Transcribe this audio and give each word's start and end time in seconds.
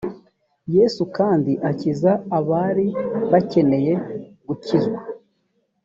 yesu 0.75 1.01
kandi 1.17 1.51
akiza 1.69 2.11
abari 2.37 2.87
bakeneye 3.31 3.93
gukizwa 4.47 4.99